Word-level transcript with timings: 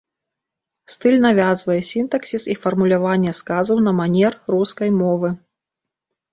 Стыль 0.93 1.17
навязвае 1.25 1.75
сінтаксіс 1.91 2.43
і 2.55 2.57
фармуляванне 2.65 3.31
сказаў 3.43 3.77
на 3.91 3.95
манер 4.01 4.31
рускай 4.57 4.89
мовы. 5.01 5.29